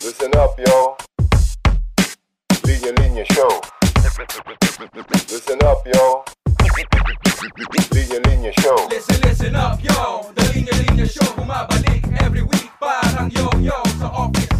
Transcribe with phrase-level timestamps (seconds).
[0.00, 0.96] Listen up, yo.
[2.64, 3.60] Linya Linya Show.
[5.28, 6.24] Listen up, yo.
[7.92, 8.88] Linya Linya Show.
[8.90, 14.57] Listen, listen up, yo The Linya Linya Show bumabalik every week Parang yo-yo Sa office,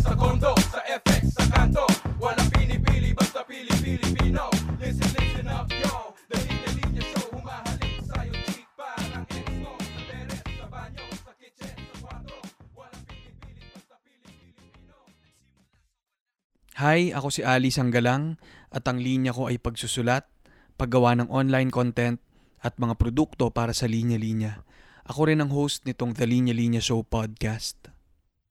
[16.79, 18.39] Hi, ako si Ali Sanggalang
[18.71, 20.31] at ang linya ko ay pagsusulat,
[20.79, 22.23] paggawa ng online content
[22.63, 24.63] at mga produkto para sa Linya Linya.
[25.11, 27.91] Ako rin ang host nitong The Linya Linya Show podcast.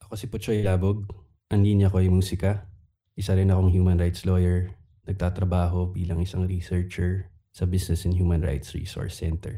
[0.04, 1.08] Ako si Puchoy Labog.
[1.56, 2.68] Ang linya ko ay musika.
[3.16, 4.76] Isa rin akong human rights lawyer.
[5.08, 9.56] Nagtatrabaho bilang isang researcher sa Business and Human Rights Resource Center.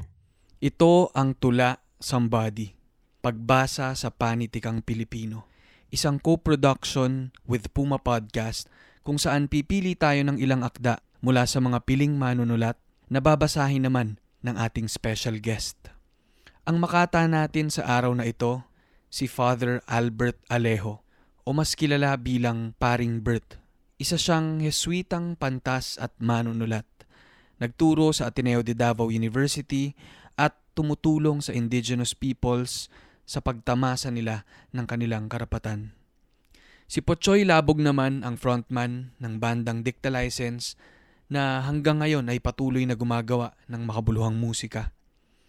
[0.62, 2.70] Ito ang Tula Somebody,
[3.18, 5.49] pagbasa sa panitikang Pilipino.
[5.90, 8.70] Isang co-production with Puma Podcast
[9.02, 12.78] kung saan pipili tayo ng ilang akda mula sa mga piling manunulat
[13.10, 15.90] na babasahin naman ng ating special guest.
[16.70, 18.62] Ang makata natin sa araw na ito,
[19.10, 21.02] si Father Albert Alejo
[21.42, 23.58] o mas kilala bilang Paring Bert.
[23.98, 26.86] Isa siyang Jesuitang pantas at manunulat.
[27.58, 29.98] Nagturo sa Ateneo de Davao University
[30.38, 32.94] at tumutulong sa indigenous peoples
[33.30, 35.94] sa pagtamasa nila ng kanilang karapatan.
[36.90, 40.74] Si Pochoy Labog naman ang frontman ng bandang Dicta License
[41.30, 44.90] na hanggang ngayon ay patuloy na gumagawa ng makabuluhang musika.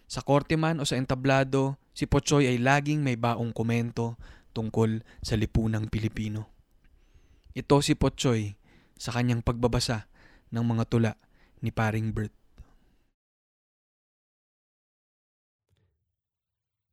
[0.05, 4.21] Sa korte man o sa entablado, si Pochoy ay laging may baong komento
[4.53, 6.45] tungkol sa lipunang Pilipino.
[7.57, 8.53] Ito si Pochoy
[8.93, 10.05] sa kanyang pagbabasa
[10.53, 11.13] ng mga tula
[11.65, 12.40] ni Paring Bert.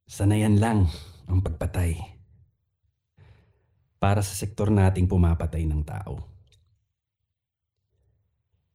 [0.09, 0.89] Sanayan lang
[1.29, 2.01] ang pagpatay.
[4.01, 6.25] Para sa sektor nating pumapatay ng tao.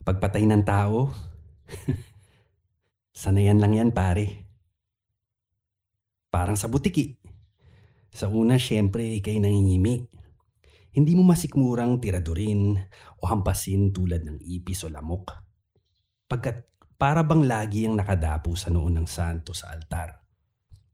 [0.06, 1.10] Pagpatay ng tao,
[3.26, 4.46] sanayan lang yan pare.
[6.30, 7.18] Parang sa butiki.
[8.14, 10.06] Sa una, syempre, ikay nangingimi.
[10.94, 12.78] Hindi mo masikmurang tiradurin
[13.18, 15.34] o hampasin tulad ng ipis o lamok.
[16.30, 16.62] Pagkat
[16.94, 20.23] para bang lagi ang nakadapo sa noon ng santo sa altar.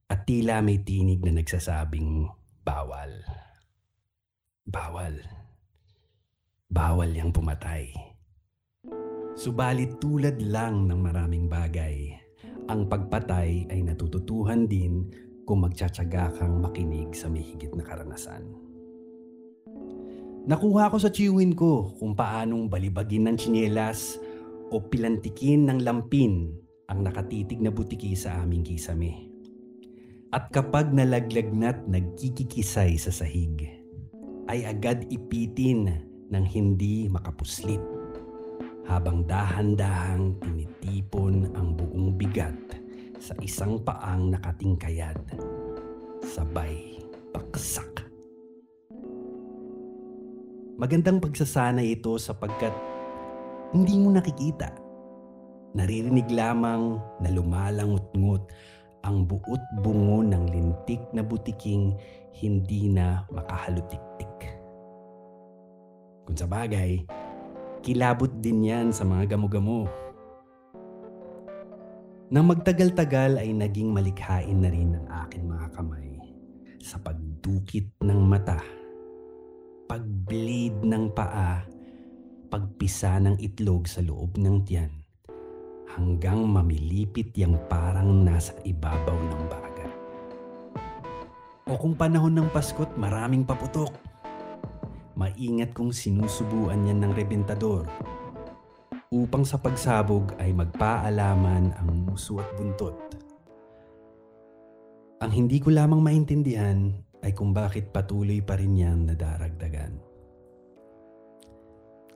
[0.09, 2.25] At tila may tinig na nagsasabing
[2.66, 3.14] bawal.
[4.66, 5.22] Bawal.
[6.66, 7.94] Bawal yang pumatay.
[9.38, 12.18] Subalit tulad lang ng maraming bagay,
[12.66, 15.14] ang pagpatay ay natututuhan din
[15.46, 18.50] kung magtsatsaga kang makinig sa mahigit na karanasan.
[20.50, 24.18] Nakuha ko sa chiwin ko kung paanong balibagin ng tsinelas
[24.74, 26.50] o pilantikin ng lampin
[26.90, 29.28] ang nakatitig na butiki sa aming kisame.
[30.29, 33.66] At kapag nalaglag na't nagkikikisay sa sahig,
[34.45, 35.90] ay agad ipitin
[36.29, 37.81] ng hindi makapuslit
[38.85, 42.53] habang dahan-dahang tinitipon ang buong bigat
[43.17, 45.17] sa isang paang nakatingkayad.
[46.22, 47.01] Sabay
[47.34, 48.06] paksak.
[50.78, 52.73] Magandang pagsasanay ito sapagkat
[53.73, 54.78] hindi mo nakikita.
[55.73, 58.46] Naririnig lamang na lumalangot-ngot
[59.03, 61.95] ang buot bungo ng lintik na butiking
[62.35, 64.35] hindi na makahalutiktik.
[66.27, 67.03] Kung sa bagay,
[67.81, 69.87] kilabot din yan sa mga gamo-gamo.
[72.29, 76.09] Nang magtagal-tagal ay naging malikhain na rin ang aking mga kamay
[76.77, 78.61] sa pagdukit ng mata,
[79.89, 81.66] pagblade ng paa,
[82.53, 84.98] pagpisa ng itlog sa loob ng tiyan,
[85.95, 89.91] hanggang mamilipit yang parang nasa ibabaw ng bagat.
[91.69, 93.94] O kung panahon ng Pasko't maraming paputok,
[95.17, 97.85] maingat kong sinusubuan yan ng rebentador
[99.09, 102.94] upang sa pagsabog ay magpaalaman ang muso at buntot.
[105.19, 106.94] Ang hindi ko lamang maintindihan
[107.25, 109.99] ay kung bakit patuloy pa rin niyang nadaragdagan.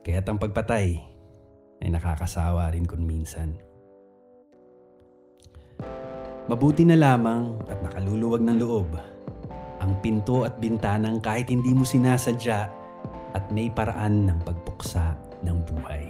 [0.04, 0.88] Kaya't ang pagpatay
[1.84, 3.56] ay nakakasawa rin kung minsan.
[6.44, 8.92] Mabuti na lamang at nakaluluwag ng loob
[9.80, 12.68] ang pinto at bintanang kahit hindi mo sinasadya
[13.32, 16.04] at may paraan ng pagpuksa ng buhay.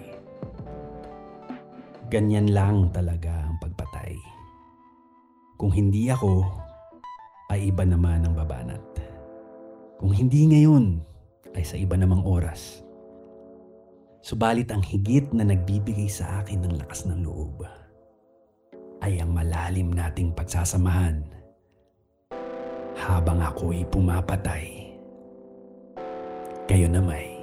[2.11, 4.15] Ganyan lang talaga ang pagpatay.
[5.55, 6.47] Kung hindi ako,
[7.55, 8.83] ay iba naman ang babanat.
[10.03, 10.99] Kung hindi ngayon,
[11.55, 12.83] ay sa iba namang oras.
[14.19, 17.84] Subalit ang higit na nagbibigay sa akin ng lakas ng loob
[19.03, 21.25] ay ang malalim nating pagsasamahan
[22.95, 24.85] habang ako'y pumapatay
[26.65, 27.37] kayo na may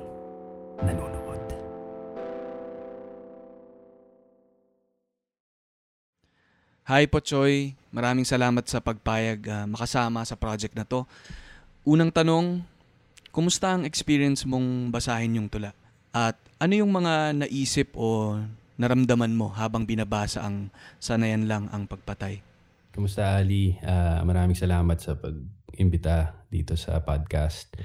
[0.81, 1.41] nanonood.
[6.89, 11.05] Hi po Choy, maraming salamat sa pagpayag ah, makasama sa project na to.
[11.85, 12.65] Unang tanong,
[13.29, 15.71] kumusta ang experience mong basahin yung tula?
[16.11, 18.35] At ano yung mga naisip o
[18.81, 22.41] naramdaman mo habang binabasa ang sanayan lang ang pagpatay?
[22.89, 23.77] Kumusta Ali?
[23.85, 27.77] Ah, maraming salamat sa pag-imbita dito sa podcast.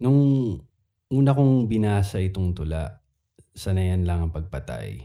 [0.00, 0.56] Nung
[1.12, 3.04] una kong binasa itong tula,
[3.52, 5.04] sanayan lang ang pagpatay.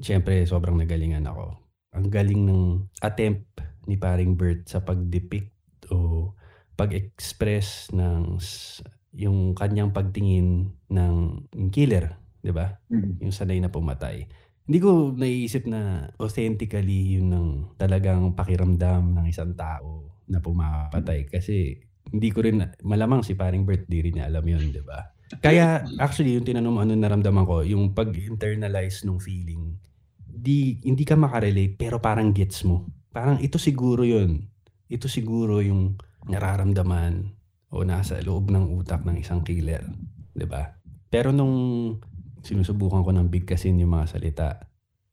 [0.00, 1.54] Siyempre, sobrang nagalingan ako.
[1.92, 2.64] Ang galing ng
[3.04, 5.52] attempt ni paring Bert sa pag-depict
[5.92, 6.32] o
[6.78, 8.38] pag-express ng
[9.18, 11.16] yung kanyang pagtingin ng
[11.50, 12.78] ng killer, 'di ba?
[13.22, 14.26] Yung sanay na pumatay.
[14.68, 17.48] Hindi ko naiisip na authentically yun ng
[17.80, 21.80] talagang pakiramdam ng isang tao na pumapatay kasi
[22.12, 25.16] hindi ko rin malamang si paring Bert di rin niya alam yun, 'di ba?
[25.44, 29.76] Kaya actually yung tinanong mo ano naramdaman ko, yung pag-internalize ng feeling,
[30.24, 32.88] di hindi ka makarelate pero parang gets mo.
[33.12, 34.48] Parang ito siguro yun.
[34.88, 37.28] Ito siguro yung nararamdaman
[37.68, 39.84] o nasa loob ng utak ng isang killer,
[40.32, 40.80] 'di ba?
[41.12, 41.96] Pero nung
[42.48, 44.48] sinusubukan ko ng bigkasin yung mga salita,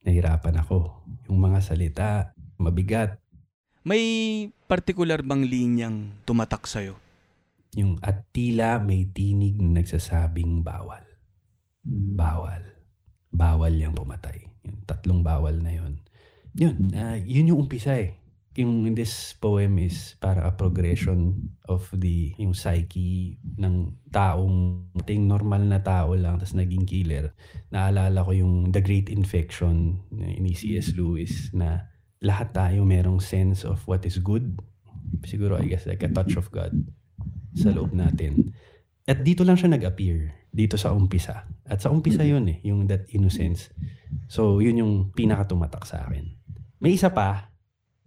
[0.07, 1.03] nahirapan ako.
[1.27, 3.19] Yung mga salita, mabigat.
[3.83, 6.95] May particular bang linyang tumatak sa'yo?
[7.75, 11.03] Yung at tila may tinig na nagsasabing bawal.
[12.15, 12.63] Bawal.
[13.35, 14.47] Bawal yung pumatay.
[14.63, 15.99] Yung tatlong bawal na yun.
[16.55, 18.15] Yun, ah, yun yung umpisa eh.
[18.55, 25.27] Yung in this poem is para a progression of the yung psyche ng taong ting
[25.27, 27.35] normal na tao lang tapos naging killer.
[27.69, 30.95] Naalala ko yung The Great Infection ni C.S.
[30.95, 31.91] Lewis na
[32.23, 34.55] lahat tayo merong sense of what is good.
[35.27, 36.71] Siguro I guess like a touch of God
[37.55, 38.55] sa loob natin.
[39.05, 40.49] At dito lang siya nag-appear.
[40.49, 41.45] Dito sa umpisa.
[41.67, 43.69] At sa umpisa yun eh, yung that innocence.
[44.25, 46.25] So, yun yung pinakatumatak sa akin.
[46.81, 47.53] May isa pa,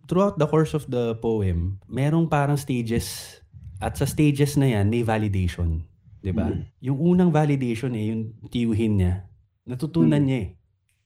[0.08, 3.38] throughout the course of the poem, merong parang stages.
[3.78, 5.87] At sa stages na yan, may validation.
[6.19, 6.50] 'Di ba?
[6.82, 9.31] Yung unang validation eh, yung tiyuhin niya.
[9.69, 10.49] Natutunan niya eh.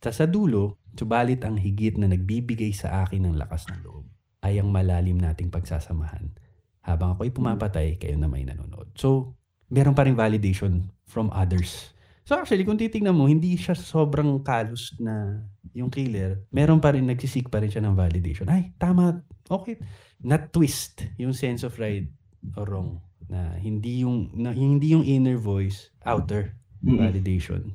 [0.00, 4.08] Sa sa dulo, subalit ang higit na nagbibigay sa akin ng lakas ng loob
[4.42, 6.34] ay ang malalim nating pagsasamahan.
[6.82, 8.90] Habang ako'y pumapatay, kayo na may nanonood.
[8.98, 9.38] So,
[9.70, 11.91] meron pa rin validation from others.
[12.22, 15.42] So actually, kung titingnan mo, hindi siya sobrang kalos na
[15.74, 16.46] yung killer.
[16.54, 18.46] Meron pa rin, nagsisik pa rin siya ng validation.
[18.46, 19.80] Ay, tama, okay.
[20.22, 22.06] Not twist yung sense of right
[22.54, 23.02] or wrong.
[23.26, 27.74] Na hindi yung, na, hindi yung inner voice, outer validation.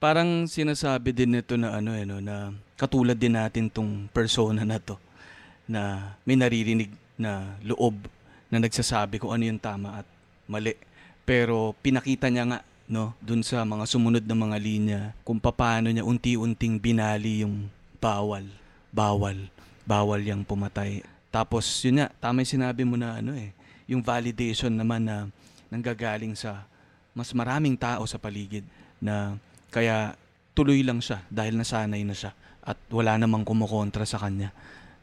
[0.00, 4.76] Parang sinasabi din nito na ano eh, no, na katulad din natin tong persona na
[4.76, 5.00] to
[5.64, 7.96] na may naririnig na loob
[8.52, 10.06] na nagsasabi kung ano yung tama at
[10.44, 10.76] mali.
[11.24, 16.04] Pero pinakita niya nga no dun sa mga sumunod na mga linya kung paano niya
[16.04, 18.44] unti-unting binali yung bawal,
[18.92, 19.48] bawal,
[19.88, 21.00] bawal yung pumatay.
[21.32, 23.50] Tapos yun nga, tama yung sinabi mo na ano eh,
[23.88, 25.26] yung validation naman na
[25.72, 26.68] nanggagaling sa
[27.16, 28.66] mas maraming tao sa paligid
[29.00, 29.38] na
[29.72, 30.14] kaya
[30.54, 32.30] tuloy lang siya dahil nasanay na siya
[32.64, 34.54] at wala namang kumukontra sa kanya.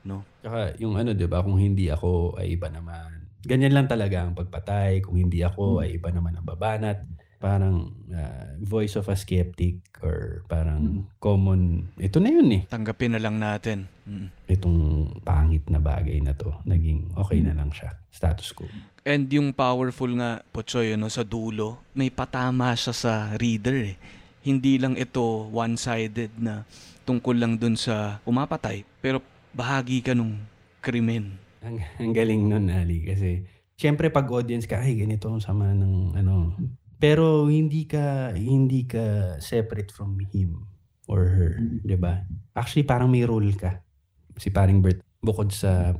[0.02, 0.26] No?
[0.42, 3.30] Tsaka yung ano, di ba, kung hindi ako ay iba naman.
[3.46, 5.06] Ganyan lang talaga ang pagpatay.
[5.06, 7.06] Kung hindi ako ay iba naman ang babanat.
[7.42, 11.90] Parang ah, voice of a skeptic or parang common.
[11.98, 12.62] Ito na yun eh.
[12.70, 13.90] Tanggapin na lang natin.
[14.06, 14.30] Mm.
[14.46, 14.80] Itong
[15.26, 16.54] pangit na bagay na to.
[16.70, 17.98] Naging okay na lang siya.
[18.14, 18.70] Status quo.
[19.02, 23.98] And yung powerful nga, Pochoy, ano, sa dulo, may patama siya sa reader eh.
[24.46, 26.70] Hindi lang ito one-sided na
[27.06, 29.22] tungkol lang dun sa umapatay, pero
[29.58, 30.38] bahagi ka nung
[30.86, 31.38] krimen.
[31.66, 33.06] Ang, ang galing nun, Ali.
[33.06, 33.46] Kasi,
[33.78, 36.54] syempre pag audience ka, ay, ganito ang sama ng ano.
[37.02, 40.70] Pero hindi ka, hindi ka separate from him
[41.10, 41.58] or her.
[41.82, 42.22] 'di ba
[42.54, 43.80] Actually, parang may role ka.
[44.36, 45.96] Si paring Bert, bukod sa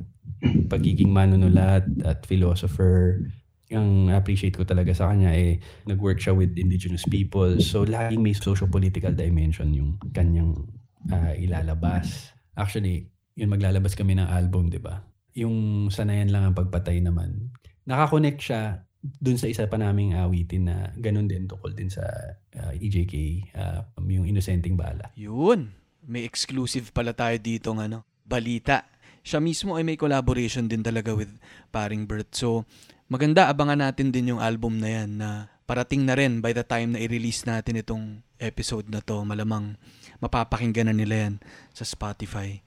[0.72, 3.24] pagiging manunulat at philosopher,
[3.72, 5.56] ang appreciate ko talaga sa kanya eh,
[5.88, 7.56] nag-work siya with indigenous people.
[7.56, 10.68] So, laging may socio-political dimension yung kanyang
[11.08, 12.36] ah, ilalabas.
[12.52, 15.00] Actually, yun maglalabas kami ng album, di ba?
[15.32, 17.48] Yung sanayan lang ang pagpatay naman.
[17.88, 22.06] Nakakonect siya dun sa isa pa naming awitin na ganun din tukol din sa
[22.54, 23.14] ah, EJK,
[23.58, 25.10] ah, yung Innocenting Bala.
[25.18, 25.74] Yun.
[26.06, 28.86] May exclusive pala tayo dito ng ano, balita.
[29.22, 31.30] Siya mismo ay may collaboration din talaga with
[31.70, 32.34] Paring Bert.
[32.34, 32.66] So,
[33.06, 35.28] maganda abangan natin din yung album na yan na
[35.66, 39.22] parating na rin by the time na i-release natin itong episode na to.
[39.22, 39.78] Malamang
[40.18, 41.34] mapapakinggan na nila yan
[41.70, 42.58] sa Spotify.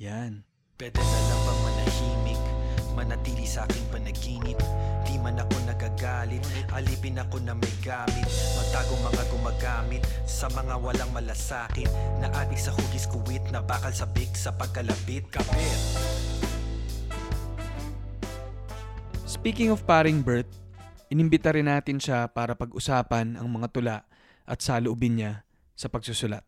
[0.00, 0.48] Yan.
[0.80, 2.47] Pwede na lang bang manahimik?
[2.98, 4.58] Manatili sa aking panaginip.
[5.06, 6.42] Di man ako nagagalit
[6.74, 8.26] Alipin ako na may gamit.
[8.58, 11.86] Magtago mga gumagamit Sa mga walang malasakit.
[12.18, 15.30] Na adik sa hugis kuwit Na bakal sa big sa pagkalapit.
[15.30, 15.80] Kapit!
[19.28, 20.50] Speaking of paring Bert,
[21.14, 23.96] inimbita rin natin siya para pag-usapan ang mga tula
[24.48, 25.46] at saloobin niya
[25.78, 26.42] sa pagsusulat.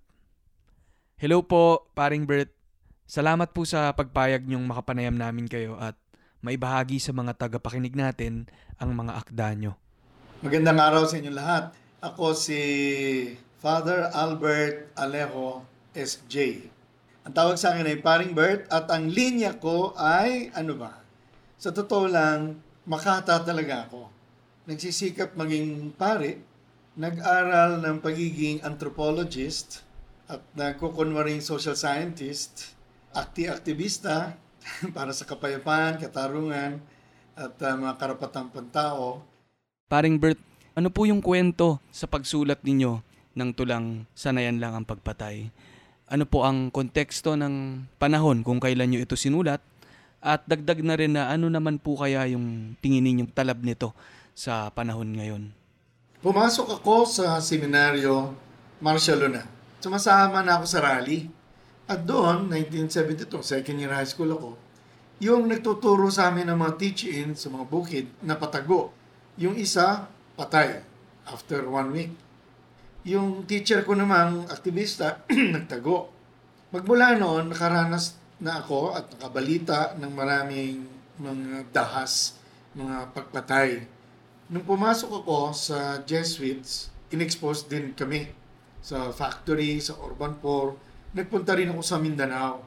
[1.21, 2.50] Hello po, paring Bert.
[3.04, 5.95] Salamat po sa pagpayag niyong makapanayam namin kayo at
[6.40, 8.49] maibahagi sa mga tagapakinig natin
[8.80, 9.73] ang mga akda nyo.
[10.40, 11.76] Magandang araw sa inyo lahat.
[12.00, 12.61] Ako si
[13.61, 16.64] Father Albert Alejo SJ.
[17.28, 20.97] Ang tawag sa akin ay Paring Bert at ang linya ko ay ano ba?
[21.61, 22.56] Sa totoo lang,
[22.88, 24.09] makata talaga ako.
[24.64, 26.40] Nagsisikap maging pare,
[26.97, 29.85] nag-aral ng pagiging anthropologist
[30.25, 32.73] at nagkukunwaring social scientist,
[33.12, 34.40] akti-aktivista
[34.97, 36.81] para sa kapayapaan, katarungan
[37.35, 39.25] at uh, mga karapatang pantao
[39.90, 40.38] Paring Bert,
[40.79, 43.02] ano po yung kwento sa pagsulat ninyo
[43.35, 45.50] ng tulang sanayan lang ang pagpatay?
[46.07, 49.59] Ano po ang konteksto ng panahon kung kailan nyo ito sinulat?
[50.23, 53.90] At dagdag na rin na ano naman po kaya yung tingin ninyong talab nito
[54.31, 55.50] sa panahon ngayon?
[56.23, 58.31] Pumasok ako sa seminaryo
[58.79, 59.43] Marcia Luna.
[59.83, 61.26] Sumasama na ako sa rally.
[61.90, 64.54] At doon, 1972, second year high school ako,
[65.18, 68.94] yung nagtuturo sa amin ng mga teach-in sa mga bukid na patago.
[69.35, 70.06] Yung isa,
[70.38, 70.87] patay
[71.26, 72.14] after one week.
[73.02, 75.26] Yung teacher ko namang aktivista,
[75.59, 76.14] nagtago.
[76.70, 80.87] Magmula noon, nakaranas na ako at nakabalita ng maraming
[81.18, 82.38] mga dahas,
[82.78, 83.82] mga pagpatay.
[84.47, 88.30] Nung pumasok ako sa Jesuits, inexpose din kami
[88.78, 90.78] sa factory, sa urban poor.
[91.11, 92.62] Nagpunta rin ako sa Mindanao.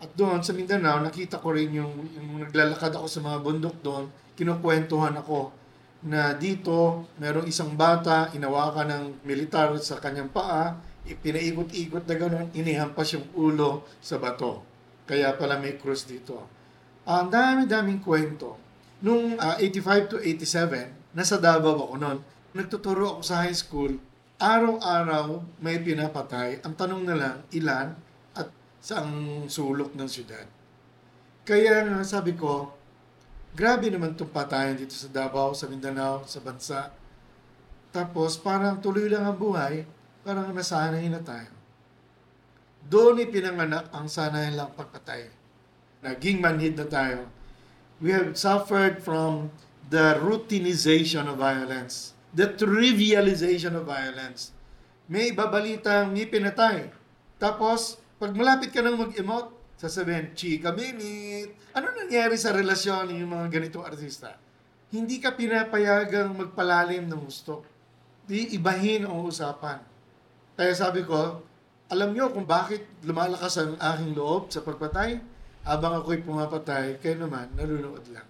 [0.00, 4.08] At doon sa Mindanao, nakita ko rin yung, yung naglalakad ako sa mga bundok doon,
[4.36, 5.52] kinukwentuhan ako
[6.04, 13.16] na dito merong isang bata, inawakan ng militar sa kanyang paa, pinaikot-ikot na gano'n, inihampas
[13.16, 14.64] yung ulo sa bato.
[15.04, 16.48] Kaya pala may cross dito.
[17.04, 18.56] Ang dami-daming kwento.
[19.04, 22.18] Nung ah, 85 to 87, nasa Davao ako noon.
[22.56, 24.00] Nagtuturo ako sa high school.
[24.44, 26.60] Araw-araw may pinapatay.
[26.68, 27.96] Ang tanong na lang, ilan
[28.36, 30.44] at saang sulok ng syudad.
[31.48, 32.68] Kaya nga sabi ko,
[33.56, 36.92] grabe naman itong patayan dito sa Davao, sa Mindanao, sa bansa.
[37.88, 39.88] Tapos parang tuloy lang ang buhay,
[40.20, 41.48] parang nasanay na tayo.
[42.84, 45.32] Doon ipinanganak ang sanay lang pagpatay.
[46.04, 47.32] Naging manhid na tayo.
[47.96, 49.56] We have suffered from
[49.88, 54.50] the routinization of violence, the trivialization of violence.
[55.06, 56.90] May ibabalitang may pinatay.
[57.38, 61.54] Tapos, pag malapit ka nang mag-emote, sasabihin, chika minute.
[61.74, 64.34] Ano nangyari sa relasyon ng mga ganitong artista?
[64.90, 67.66] Hindi ka pinapayagang magpalalim ng gusto.
[68.24, 69.82] Di ibahin ang usapan.
[70.54, 71.42] Kaya sabi ko,
[71.90, 75.20] alam nyo kung bakit lumalakas ang aking loob sa pagpatay?
[75.66, 78.28] Habang ako'y pumapatay, kayo naman, nanonood lang.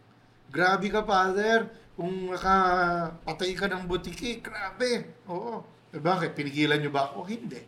[0.50, 1.66] Grabe ka, Father.
[1.94, 5.22] Kung nakapatay ka ng butiki, grabe.
[5.30, 5.62] Oo.
[5.94, 6.34] Eh, bakit?
[6.34, 7.22] Pinigilan nyo ba ako?
[7.30, 7.62] Hindi.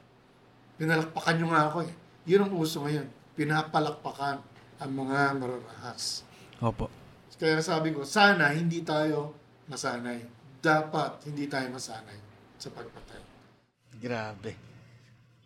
[0.76, 1.92] Pinalakpakan nyo nga ako eh.
[2.26, 3.06] Yun ang uso ngayon.
[3.38, 4.36] Pinapalakpakan
[4.82, 6.26] ang mga mararahas.
[6.58, 6.90] Opo.
[7.38, 9.36] Kaya sabi ko, sana hindi tayo
[9.70, 10.24] masanay.
[10.58, 12.18] Dapat hindi tayo masanay
[12.58, 13.22] sa pagpatay.
[13.96, 14.52] Grabe.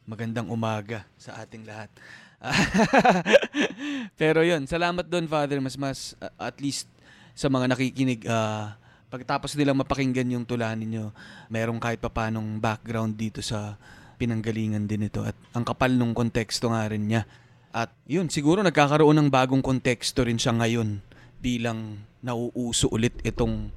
[0.09, 1.93] Magandang umaga sa ating lahat.
[4.21, 6.90] Pero yun, salamat doon Father, mas mas uh, at least
[7.35, 8.79] sa mga nakikinig ah,
[9.11, 11.11] pagtapos nilang mapakinggan yung tula ninyo,
[11.51, 13.75] merong kahit papanong background dito sa
[14.21, 17.27] pinanggalingan din ito at ang kapal nung konteksto nga rin niya.
[17.75, 21.01] At yun, siguro nagkakaroon ng bagong konteksto rin siya ngayon
[21.41, 23.73] bilang nauuso ulit itong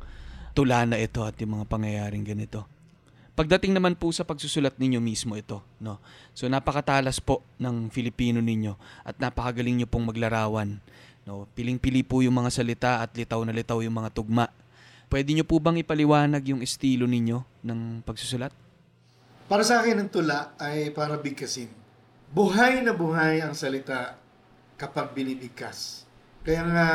[0.53, 2.67] tula na ito at yung mga pangyayaring ganito.
[3.33, 5.97] Pagdating naman po sa pagsusulat ninyo mismo ito, no.
[6.37, 10.77] So napakatalas po ng Filipino ninyo at napakagaling niyo pong maglarawan,
[11.27, 11.47] no.
[11.55, 14.47] Piling-pili po yung mga salita at litaw na litaw yung mga tugma.
[15.11, 18.49] Pwede niyo po bang ipaliwanag yung estilo ninyo ng pagsusulat?
[19.45, 21.69] Para sa akin, ang tula ay para bigkasin.
[22.33, 24.17] Buhay na buhay ang salita
[24.79, 26.07] kapag binibigkas.
[26.41, 26.87] Kaya nga,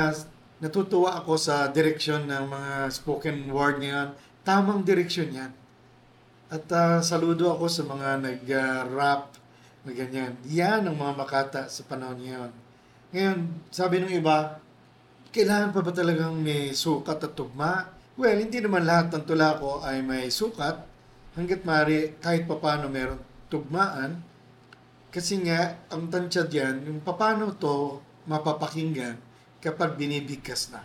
[0.58, 4.18] natutuwa ako sa direksyon ng mga spoken word ngayon.
[4.42, 5.52] Tamang direksyon yan.
[6.48, 9.36] At ah, saludo ako sa mga nag-rap
[9.86, 10.34] na ganyan.
[10.48, 12.50] Yan ang mga makata sa panahon ngayon.
[13.08, 14.60] Ngayon, sabi ng iba,
[15.32, 17.88] kailangan pa ba talagang may sukat at tugma?
[18.20, 20.76] Well, hindi naman lahat ng tula ko ay may sukat.
[21.32, 23.16] Hanggat mari, kahit papano meron
[23.48, 24.20] tugmaan.
[25.08, 29.16] Kasi nga, ang tansya diyan, yung papano to mapapakinggan
[29.56, 30.84] kapag binibigkas na.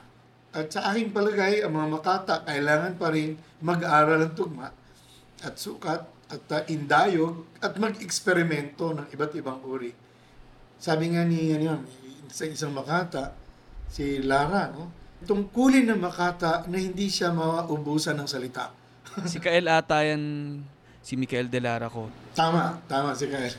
[0.55, 4.71] At sa aking palagay, ang mga makata kailangan pa rin mag-aral ng tugma
[5.43, 9.91] at sukat at uh, indayog at mag-eksperimento ng iba't ibang uri.
[10.79, 11.81] Sabi nga ni ano, yan,
[12.29, 13.35] sa isang makata,
[13.89, 15.03] si Lara, no?
[15.23, 18.71] tungkulin ng makata na hindi siya maubusan ng salita.
[19.29, 20.23] Si Kael ata yan,
[21.03, 22.09] si Mikael De Lara ko.
[22.33, 23.51] Tama, tama si Kyle.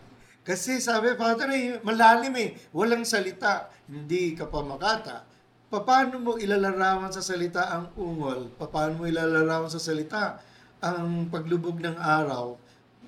[0.48, 2.50] Kasi sabi, Father, eh, malalim eh.
[2.74, 3.70] Walang salita.
[3.86, 5.22] Hindi ka pa makata.
[5.70, 8.50] Paano mo ilalarawan sa salita ang ungol?
[8.58, 10.42] Paano mo ilalarawan sa salita
[10.82, 12.58] ang paglubog ng araw?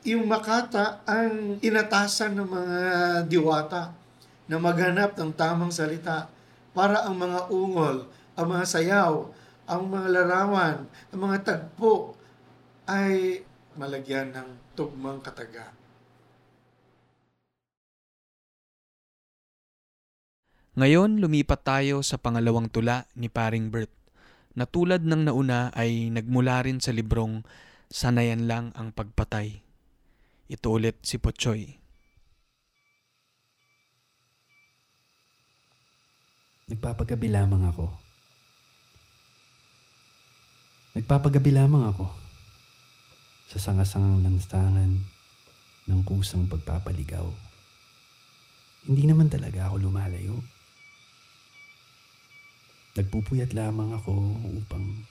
[0.07, 2.79] Yung makata ang inatasan ng mga
[3.27, 4.04] diwata
[4.49, 6.29] na maghanap ng tamang salita
[6.77, 9.13] para ang mga ungol, ang mga sayaw,
[9.65, 10.85] ang mga larawan,
[11.15, 12.19] ang mga tagpo
[12.85, 13.41] ay
[13.79, 15.73] malagyan ng tugmang kataga.
[20.75, 23.95] Ngayon, lumipat tayo sa pangalawang tula ni Paring Bert,
[24.59, 27.47] na tulad ng nauna ay nagmula rin sa librong
[27.95, 29.63] Sanayan lang ang pagpatay.
[30.51, 31.84] Ito ulit si Pochoy.
[36.65, 37.93] Nagpapagabi lamang ako.
[40.97, 42.09] Nagpapagabi lamang ako
[43.53, 45.05] sa sangasangang lanstangan
[45.85, 47.29] ng kusang pagpapaligaw.
[48.89, 50.41] Hindi naman talaga ako lumalayo.
[52.97, 54.15] Nagpupuyat lamang ako
[54.65, 55.05] upang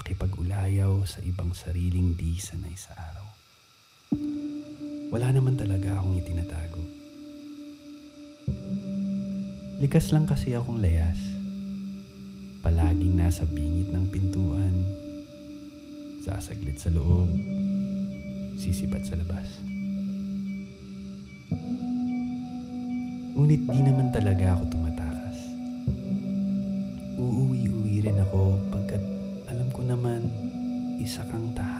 [0.00, 3.26] makipag-ulayaw sa ibang sariling di sanay sa araw.
[5.12, 6.80] Wala naman talaga akong itinatago.
[9.76, 11.20] Likas lang kasi akong layas.
[12.64, 14.72] Palaging nasa bingit ng pintuan.
[16.24, 17.28] Sasaglit sa loob.
[18.56, 19.44] Sisipat sa labas.
[23.36, 25.38] Ngunit di naman talaga ako tumatakas.
[27.20, 29.04] Uuwi-uwi rin ako pagkat
[29.52, 30.24] alam ko naman
[31.04, 31.75] isa kang tahanang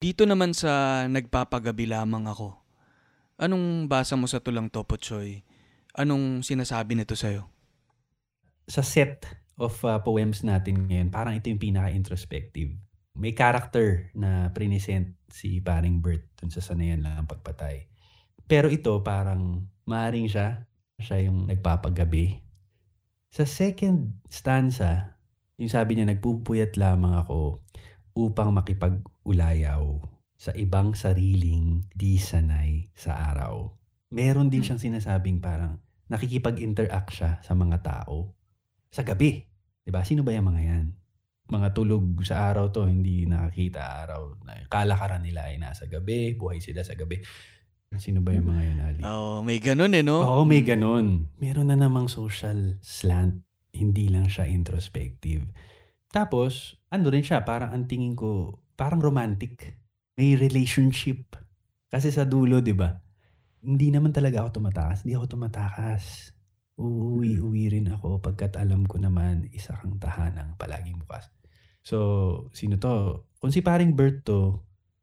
[0.00, 2.56] Dito naman sa nagpapagabi lamang ako.
[3.36, 5.44] Anong basa mo sa tulang to, Pochoy?
[5.92, 7.44] Anong sinasabi nito sa'yo?
[8.64, 9.28] Sa set
[9.60, 12.72] of uh, poems natin ngayon, parang ito yung pinaka-introspective.
[13.12, 17.84] May character na present si paring Bert dun sa sanayan lang ang pagpatay.
[18.48, 20.64] Pero ito parang maaring siya,
[20.96, 22.40] siya yung nagpapagabi.
[23.36, 25.20] Sa second stanza,
[25.60, 27.60] yung sabi niya, nagpupuyat lamang ako
[28.28, 30.02] upang makipag-ulayaw
[30.36, 33.72] sa ibang sariling di sanay sa araw.
[34.12, 35.80] Meron din siyang sinasabing parang
[36.10, 38.34] nakikipag-interact siya sa mga tao
[38.90, 39.46] sa gabi.
[39.86, 40.02] 'Di ba?
[40.02, 40.86] Sino ba yung mga yan?
[41.50, 44.38] Mga tulog sa araw to, hindi nakakita araw.
[44.70, 47.18] Kalakaran nila ay nasa gabi, buhay sila sa gabi.
[47.98, 49.00] Sino ba yung mga yun, Ali?
[49.02, 50.22] Oh, may ganun eh, no?
[50.22, 51.26] Oo, may ganun.
[51.42, 53.42] Meron na namang social slant.
[53.74, 55.42] Hindi lang siya introspective.
[56.10, 59.78] Tapos, ano rin siya, parang ang tingin ko, parang romantic.
[60.18, 61.38] May relationship.
[61.86, 62.90] Kasi sa dulo, di ba?
[63.62, 65.06] Hindi naman talaga ako tumatakas.
[65.06, 66.34] Hindi ako tumatakas.
[66.80, 71.30] Uuwi-uwi rin ako pagkat alam ko naman isa kang tahanang palaging bukas.
[71.84, 71.98] So,
[72.56, 73.26] sino to?
[73.38, 74.60] Kung si paring Bert to,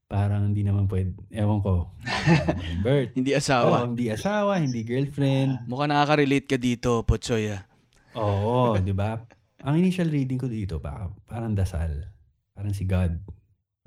[0.09, 1.93] parang hindi naman pwede, ewan ko.
[2.85, 3.13] Bert.
[3.13, 3.85] Hindi asawa.
[3.85, 5.69] hindi asawa, hindi girlfriend.
[5.69, 7.53] Mukhang nakaka-relate ka dito, Pochoy.
[8.17, 9.21] Oo, di ba?
[9.65, 12.13] Ang initial reading ko dito, parang, parang dasal.
[12.53, 13.17] Parang si God.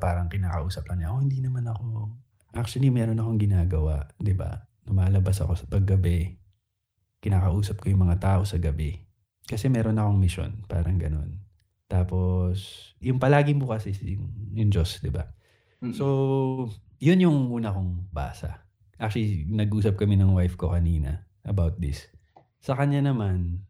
[0.00, 2.10] Parang kinakausap lang niya, oh, hindi naman ako.
[2.56, 4.66] Actually, meron akong ginagawa, di ba?
[4.88, 6.34] Lumalabas ako sa paggabi.
[7.22, 8.98] Kinakausap ko yung mga tao sa gabi.
[9.46, 11.38] Kasi meron akong mission, parang ganun.
[11.90, 15.26] Tapos, yung palaging bukas is yung, yung Diyos, di ba?
[15.94, 16.68] So,
[17.00, 18.68] yun yung una kong basa.
[19.00, 22.04] Actually, nag-usap kami ng wife ko kanina about this.
[22.60, 23.64] Sa kanya naman,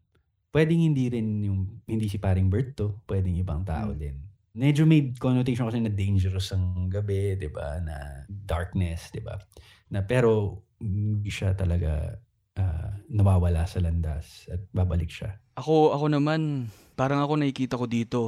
[0.50, 4.18] pwedeng hindi rin yung, hindi si paring Bert to, pwedeng ibang tao din.
[4.50, 7.78] Medyo may connotation kasi na dangerous ang gabi, di ba?
[7.78, 9.38] Na darkness, di ba?
[9.94, 12.18] Na pero, hindi siya talaga
[12.58, 15.38] ah, nawawala sa landas at babalik siya.
[15.54, 16.66] Ako, ako naman,
[16.98, 18.20] parang ako nakikita ko dito,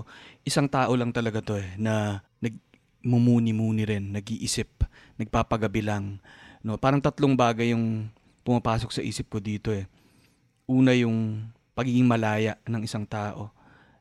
[0.46, 4.86] isang tao lang talaga to eh, na nagmumuni-muni rin, nag-iisip,
[5.18, 6.22] nagpapagabi lang.
[6.62, 8.06] No, parang tatlong bagay yung
[8.46, 9.90] pumapasok sa isip ko dito eh.
[10.70, 13.52] Una yung pagiging malaya ng isang tao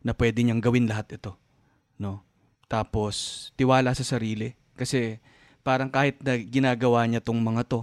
[0.01, 1.37] na pwede niyang gawin lahat ito.
[1.95, 2.25] No?
[2.65, 4.55] Tapos, tiwala sa sarili.
[4.75, 5.21] Kasi
[5.61, 7.81] parang kahit na ginagawa niya tong mga to,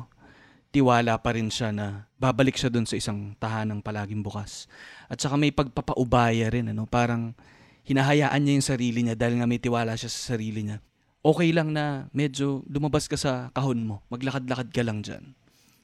[0.75, 4.69] tiwala pa rin siya na babalik siya dun sa isang tahanang palaging bukas.
[5.09, 6.85] At saka may pagpapaubaya rin, ano?
[6.85, 7.33] Parang
[7.89, 10.79] hinahayaan niya yung sarili niya dahil nga may tiwala siya sa sarili niya.
[11.19, 14.01] okay lang na medyo lumabas ka sa kahon mo.
[14.09, 15.35] Maglakad-lakad ka lang dyan.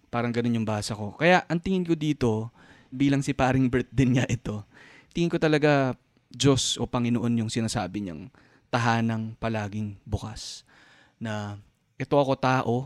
[0.08, 1.12] Parang ganun yung basa ko.
[1.18, 2.54] Kaya ang tingin ko dito,
[2.94, 4.62] bilang si paring Bert din niya ito,
[5.10, 5.98] tingin ko talaga
[6.30, 8.30] Diyos o Panginoon yung sinasabi niyang
[8.70, 10.62] tahanang palaging bukas.
[11.18, 11.58] Na
[11.98, 12.76] ito ako tao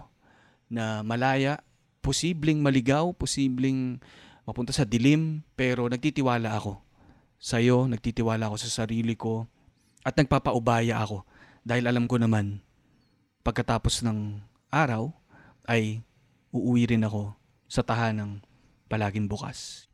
[0.68, 1.60] na malaya,
[2.04, 4.00] posibleng maligaw, posibleng
[4.44, 6.80] mapunta sa dilim, pero nagtitiwala ako
[7.40, 9.48] sa iyo, nagtitiwala ako sa sarili ko,
[10.04, 11.24] at nagpapaubaya ako
[11.64, 12.64] dahil alam ko naman
[13.44, 14.40] pagkatapos ng
[14.72, 15.12] araw
[15.68, 16.00] ay
[16.52, 17.32] uuwi rin ako
[17.68, 18.40] sa tahanang
[18.88, 19.87] palaging bukas.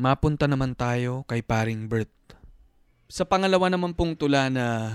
[0.00, 2.08] Mapunta naman tayo kay paring Bert.
[3.12, 4.88] Sa pangalawa naman pong tula na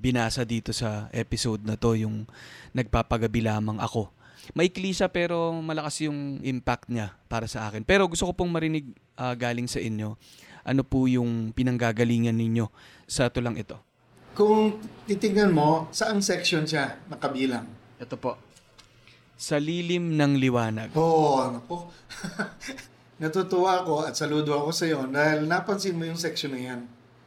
[0.00, 2.24] binasa dito sa episode na to, yung
[2.72, 4.08] nagpapagabi lamang ako.
[4.56, 7.84] Maikli siya pero malakas yung impact niya para sa akin.
[7.84, 10.16] Pero gusto ko pong marinig ah, galing sa inyo
[10.66, 12.66] ano po yung pinanggagalingan ninyo
[13.06, 13.76] sa tulang ito.
[14.32, 17.68] Kung titignan mo, saang section siya nakabilang?
[18.00, 18.40] Ito po.
[19.36, 20.96] Sa lilim ng liwanag.
[20.96, 21.92] Oo, oh, ano po.
[23.16, 26.80] Natutuwa ako at saludo ako sa iyo dahil napansin mo yung section na yan.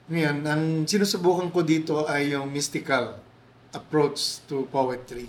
[0.09, 3.17] Ngayon, ang sinusubukan ko dito ay yung mystical
[3.73, 5.25] approach to poetry.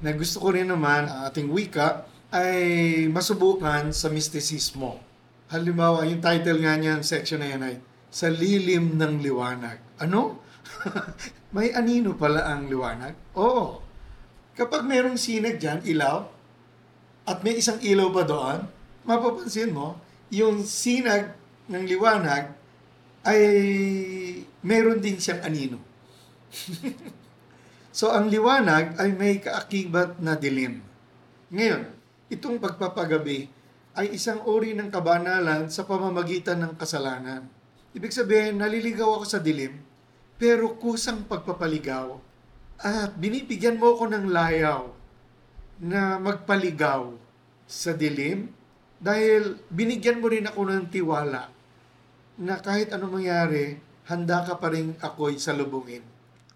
[0.00, 5.00] Na gusto ko rin naman ang ating wika ay masubukan sa mysticismo.
[5.52, 7.76] Halimbawa, yung title nga niya, section na yan ay
[8.08, 10.00] Sa Lilim ng Liwanag.
[10.00, 10.40] Ano?
[11.56, 13.16] May anino pala ang liwanag?
[13.36, 13.80] Oo.
[14.52, 16.28] Kapag merong sinag dyan, ilaw,
[17.28, 18.77] at may isang ilaw pa doon,
[19.08, 19.96] mapapansin mo,
[20.28, 21.32] yung sinag
[21.72, 22.52] ng liwanag
[23.24, 23.42] ay
[24.60, 25.80] meron din siyang anino.
[27.98, 30.84] so, ang liwanag ay may kaakibat na dilim.
[31.48, 31.88] Ngayon,
[32.28, 33.48] itong pagpapagabi
[33.96, 37.48] ay isang uri ng kabanalan sa pamamagitan ng kasalanan.
[37.96, 39.80] Ibig sabihin, naliligaw ako sa dilim,
[40.36, 42.20] pero kusang pagpapaligaw
[42.78, 44.86] at binibigyan mo ako ng layaw
[45.82, 47.10] na magpaligaw
[47.66, 48.54] sa dilim
[48.98, 51.50] dahil binigyan mo rin ako ng tiwala
[52.38, 56.02] na kahit anong mangyari, handa ka pa rin ako'y salubungin.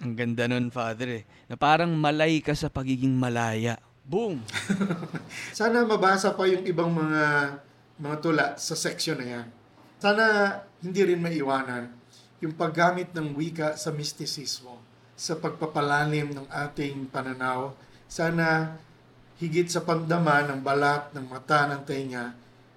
[0.03, 1.25] Ang ganda nun, Father eh.
[1.47, 3.79] Na parang malay ka sa pagiging malaya.
[4.03, 4.43] Boom!
[5.59, 7.23] Sana mabasa pa yung ibang mga
[8.03, 9.47] mga tula sa section na yan.
[10.03, 10.25] Sana
[10.83, 11.87] hindi rin maiwanan
[12.43, 14.83] yung paggamit ng wika sa mistisismo,
[15.15, 17.71] sa pagpapalalim ng ating pananaw.
[18.11, 18.75] Sana
[19.43, 22.31] higit sa pandama ng balat ng mata ng tenga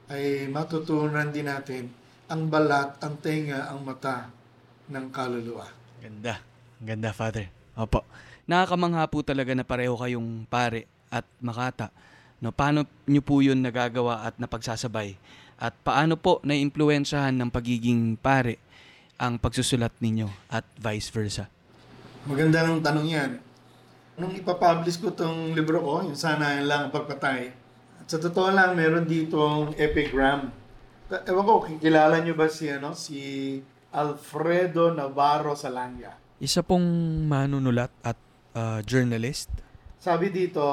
[0.10, 1.94] ay matutunan din natin
[2.26, 4.34] ang balat, ang tenga, ang mata
[4.90, 5.70] ng kaluluwa.
[6.02, 6.42] Ganda.
[6.82, 7.54] Ganda, Father.
[7.78, 8.02] Opo.
[8.50, 11.94] Nakakamangha po talaga na pareho kayong pare at makata.
[12.42, 15.18] No, paano nyo po yun nagagawa at napagsasabay?
[15.62, 18.58] At paano po naiimpluwensyahan ng pagiging pare
[19.22, 21.46] ang pagsusulat ninyo at vice versa?
[22.26, 23.32] Maganda ng tanong yan.
[24.16, 27.52] Nung ipapublish ko tong libro ko, yung sana yan lang ang pagpatay,
[28.00, 30.56] at sa totoo lang, meron ditong epigram.
[31.12, 33.20] Ewan ko, kilala nyo ba si, ano, si
[33.92, 36.16] Alfredo Navarro Salanga?
[36.40, 36.88] Isa pong
[37.28, 38.16] manunulat at
[38.56, 39.52] ah, journalist.
[40.00, 40.64] Sabi dito,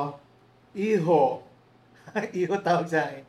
[0.78, 1.42] Iho,
[2.38, 3.26] Iho tawag sa akin,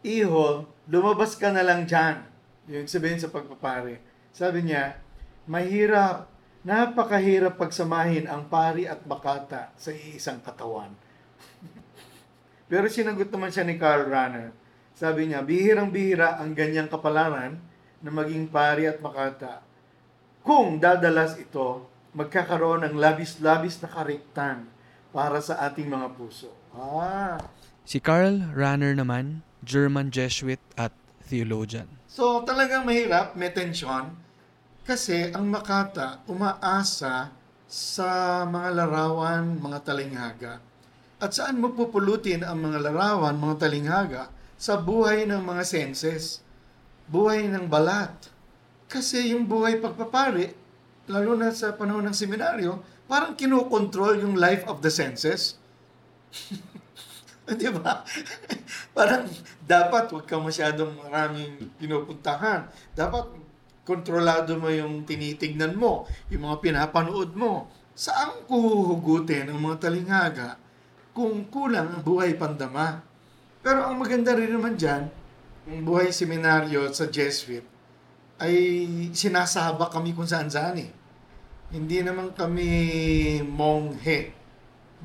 [0.00, 2.24] Iho, lumabas ka na lang dyan.
[2.72, 4.00] Yung sabihin sa pagpapare.
[4.32, 4.96] Sabi niya,
[5.44, 6.31] mahirap,
[6.62, 10.94] napakahirap pagsamahin ang pari at bakata sa iisang katawan.
[12.70, 14.54] Pero sinagot naman siya ni Carl Runner.
[14.94, 17.58] Sabi niya, bihirang-bihira ang ganyang kapalaran
[18.02, 19.62] na maging pari at makata.
[20.42, 24.68] Kung dadalas ito, magkakaroon ng labis-labis na kariktan
[25.14, 26.50] para sa ating mga puso.
[26.72, 27.38] Ah,
[27.82, 30.94] Si Karl Rahner naman, German Jesuit at
[31.26, 31.90] theologian.
[32.06, 34.14] So talagang mahirap, may tensyon.
[34.82, 37.30] Kasi ang Makata umaasa
[37.70, 40.58] sa mga larawan, mga talinghaga.
[41.22, 44.22] At saan mo pupulutin ang mga larawan, mga talinghaga?
[44.58, 46.42] Sa buhay ng mga senses.
[47.06, 48.10] Buhay ng balat.
[48.90, 50.50] Kasi yung buhay pagpapari,
[51.06, 55.56] lalo na sa panahon ng seminaryo, parang kinokontrol yung life of the senses.
[57.58, 58.06] Di ba?
[58.96, 59.26] Parang
[59.66, 62.70] dapat huwag ka masyadong maraming pinupuntahan.
[62.94, 63.41] Dapat
[63.82, 67.70] kontrolado mo yung tinitignan mo, yung mga pinapanood mo.
[67.92, 70.56] Saan ko huhugutin ang mga talinghaga
[71.12, 73.04] kung kulang ang buhay pandama?
[73.60, 75.06] Pero ang maganda rin naman dyan,
[75.68, 77.62] yung buhay seminaryo sa Jesuit,
[78.42, 78.56] ay
[79.14, 80.90] sinasaba kami kung saan saan eh.
[81.70, 82.68] Hindi naman kami
[83.46, 84.34] monghe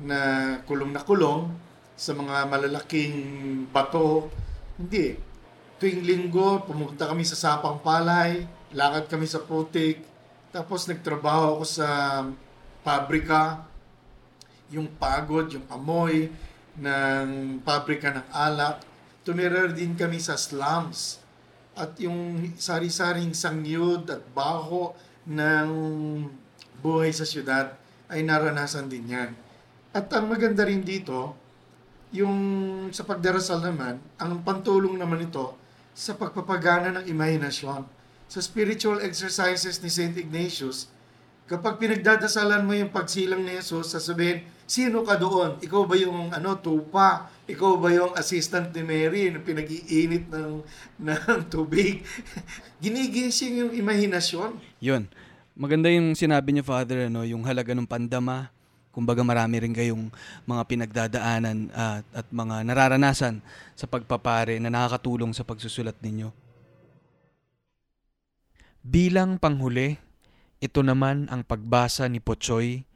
[0.02, 0.18] na
[0.66, 1.50] kulong na kulong
[1.94, 3.16] sa mga malalaking
[3.70, 4.30] bato.
[4.78, 5.18] Hindi.
[5.78, 10.04] Tuwing linggo, pumunta kami sa Sapang Palay, lakad kami sa Putik,
[10.52, 11.88] tapos nagtrabaho ako sa
[12.84, 13.68] pabrika,
[14.68, 16.28] yung pagod, yung amoy
[16.76, 18.84] ng pabrika ng alak.
[19.24, 21.20] Tumira din kami sa slums.
[21.78, 24.92] At yung sari-saring sangyud at baho
[25.28, 25.70] ng
[26.80, 27.76] buhay sa syudad
[28.08, 29.30] ay naranasan din yan.
[29.92, 31.36] At ang maganda rin dito,
[32.10, 32.36] yung
[32.90, 35.54] sa pagdarasal naman, ang pantulong naman ito
[35.92, 37.97] sa pagpapagana ng imahinasyon.
[38.28, 40.12] Sa spiritual exercises ni St.
[40.20, 40.92] Ignatius,
[41.48, 45.56] kapag pinagdadasalan mo yung pagsilang ni Jesus, sasabihin, sino ka doon?
[45.64, 47.32] Ikaw ba yung ano, tupa?
[47.48, 50.60] Ikaw ba yung assistant ni Mary na pinag-iinit ng,
[51.00, 52.04] ng tubig?
[52.84, 54.60] Ginigising yung imahinasyon.
[54.84, 55.08] Yun.
[55.56, 58.52] Maganda yung sinabi niyo, Father, ano, yung halaga ng pandama.
[58.92, 60.12] Kumbaga marami rin kayong
[60.44, 63.40] mga pinagdadaanan at, at mga nararanasan
[63.72, 66.47] sa pagpapare na nakakatulong sa pagsusulat ninyo.
[68.78, 69.98] Bilang panghuli,
[70.62, 72.86] ito naman ang pagbasa ni Pochoy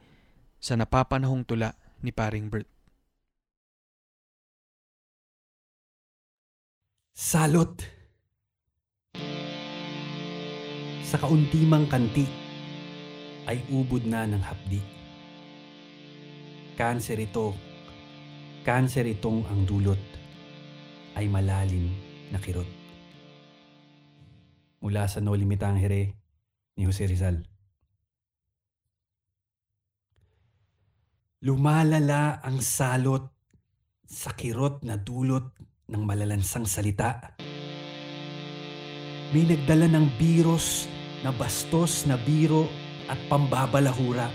[0.62, 1.74] sa napapanahong tula
[2.06, 2.70] ni Paring Bert.
[7.14, 7.82] Salot!
[11.02, 12.24] Sa kauntimang kanti
[13.50, 14.80] ay ubod na ng hapdi.
[16.78, 17.52] Kanser ito,
[18.62, 20.00] kanser itong ang dulot
[21.18, 21.90] ay malalim
[22.30, 22.81] na kirot.
[24.82, 26.10] Mula sa No Limitang Here
[26.74, 27.38] ni Jose Rizal.
[31.46, 33.30] Lumalala ang salot
[34.02, 35.54] sa kirot na dulot
[35.86, 37.38] ng malalansang salita.
[39.30, 40.90] May nagdala ng biros
[41.22, 42.66] na bastos na biro
[43.06, 44.26] at pambabalahura.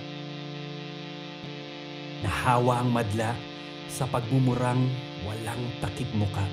[2.24, 3.36] Nahawa ang madla
[3.92, 4.80] sa pagmumurang
[5.28, 6.44] walang takip muka.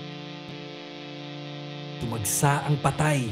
[2.03, 3.31] Tumagsa ang patay,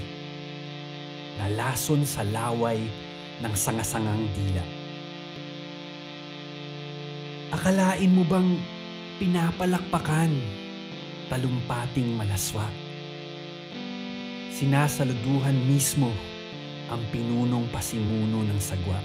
[1.41, 2.81] nalason sa laway
[3.41, 4.65] ng sangasangang dila.
[7.53, 8.57] Akalain mo bang
[9.21, 10.33] pinapalakpakan,
[11.29, 12.65] talumpating malaswa?
[14.53, 16.09] Sinasaluduhan mismo
[16.89, 19.01] ang pinunong pasimuno ng sagwa.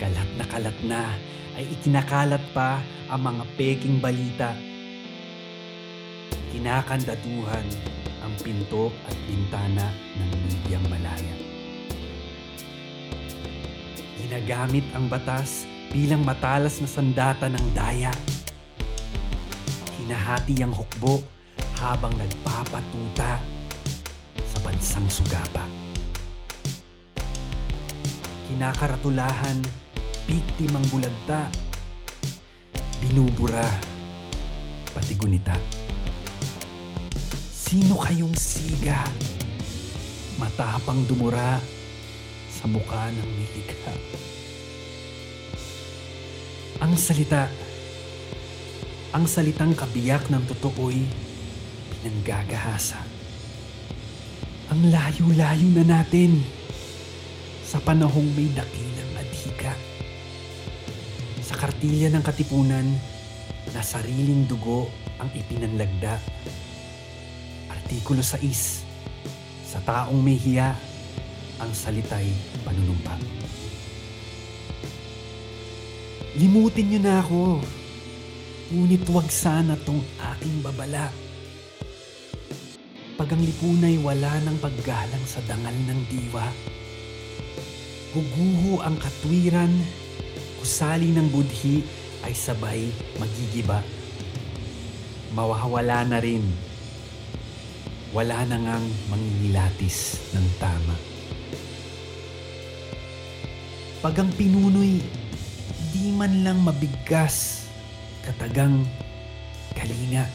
[0.00, 1.02] Kalat na kalat na
[1.54, 4.52] ay ikinakalat pa ang mga peking balita.
[6.52, 7.66] Kinakandaduhan
[8.24, 11.34] ang pinto at bintana ng medyang malaya.
[14.16, 18.10] Ginagamit ang batas bilang matalas na sandata ng daya.
[20.00, 21.20] Hinahati ang hukbo
[21.76, 23.38] habang nagpapatuta
[24.40, 25.68] sa bansang sugapa.
[28.48, 29.60] Kinakaratulahan,
[30.24, 31.52] biktimang bulagta,
[33.04, 33.68] binubura,
[34.96, 35.83] pati gunita.
[37.74, 39.02] Sino kayong siga?
[40.38, 41.58] Matapang dumura
[42.46, 43.94] sa mukha ng nilikha.
[46.78, 47.50] Ang salita,
[49.10, 51.02] ang salitang kabiyak ng totoo'y
[51.90, 53.02] pinanggagahasa.
[54.70, 56.46] Ang layo-layo na natin
[57.66, 59.74] sa panahong may dakilang adhika.
[61.42, 62.86] Sa kartilya ng katipunan
[63.74, 64.86] na sariling dugo
[65.18, 66.22] ang ipinanlagda.
[67.94, 69.70] Artikulo 6.
[69.70, 70.74] Sa taong may hiya,
[71.62, 72.26] ang salita'y
[72.66, 73.14] panunumpa.
[76.34, 77.62] Limutin niyo na ako.
[78.74, 80.02] Ngunit huwag sana tong
[80.34, 81.06] aking babala.
[83.14, 86.50] Pag ang lipunay wala ng paggalang sa dangal ng diwa,
[88.10, 89.70] guguho ang katwiran,
[90.58, 91.86] kusali ng budhi
[92.26, 92.90] ay sabay
[93.22, 93.78] magigiba.
[95.30, 96.73] Mawawala na rin.
[98.14, 100.94] Wala na ngang mangingilatis ng tama.
[103.98, 105.02] Pag ang pinunoy
[105.90, 107.66] di man lang mabigkas,
[108.22, 108.86] katagang
[109.74, 110.30] kalinga.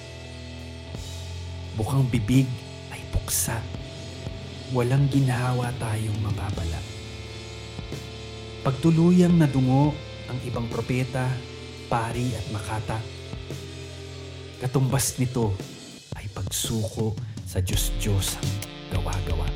[1.79, 2.51] Bukang bibig
[2.91, 3.63] ay buksa.
[4.75, 6.83] Walang ginhawa tayong mababala.
[8.59, 9.95] Pagtuluyang nadungo
[10.27, 11.31] ang ibang propeta,
[11.87, 12.99] pari at makata.
[14.59, 15.55] Katumbas nito
[16.19, 17.15] ay pagsuko
[17.49, 18.53] sa Diyos-Diyos ang
[18.93, 19.49] gawa-gawa.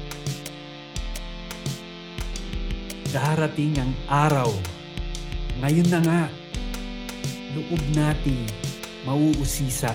[3.14, 4.50] Darating ang araw
[5.62, 6.22] ngayon na nga,
[7.54, 8.50] loob natin
[9.06, 9.94] mauusisa.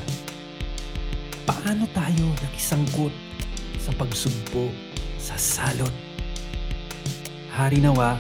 [1.43, 3.11] Paano tayo nakisangkot
[3.83, 4.71] sa pagsugpo
[5.19, 5.91] sa salot?
[7.59, 8.15] Hari nawa,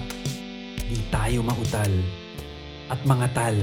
[0.90, 1.94] di tayo mautal
[2.90, 3.54] at mga tal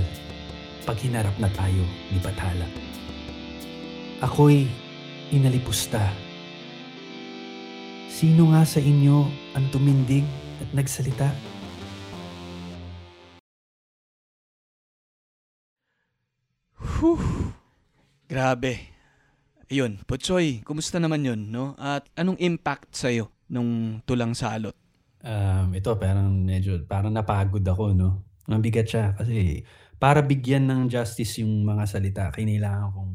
[0.88, 2.72] pag hinarap na tayo ni Bathala.
[4.24, 4.85] Ako'y
[5.34, 6.14] inalipusta.
[8.12, 9.26] Sino nga sa inyo
[9.58, 10.24] ang tumindig
[10.62, 11.30] at nagsalita?
[16.80, 17.52] Whew.
[18.26, 18.94] Grabe.
[19.66, 21.74] Ayun, Potsoy, kumusta naman yun, no?
[21.82, 24.78] At anong impact sa'yo nung tulang salot?
[25.26, 28.30] Um, ito, parang medyo, parang napagod ako, no?
[28.46, 29.66] Ang siya kasi
[29.98, 33.14] para bigyan ng justice yung mga salita, kailangan kong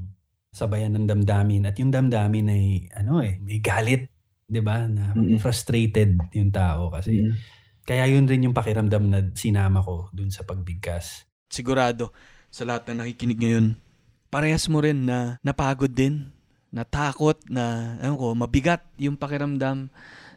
[0.51, 2.65] sabayan ng damdamin at yung damdamin ay
[2.99, 4.11] ano eh, may galit,
[4.51, 4.87] 'di ba?
[4.91, 5.39] Na Mm-mm.
[5.39, 7.31] frustrated yung tao kasi
[7.87, 11.27] kaya yun rin yung pakiramdam na sinama ko dun sa pagbigkas.
[11.51, 12.15] Sigurado,
[12.51, 13.67] sa lahat na nakikinig ngayon,
[14.31, 16.31] parehas mo rin na napagod din,
[16.71, 19.91] natakot, na, ano ko, mabigat yung pakiramdam